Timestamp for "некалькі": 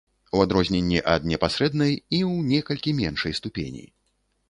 2.55-2.99